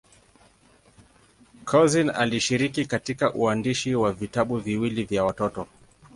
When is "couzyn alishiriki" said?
1.65-2.85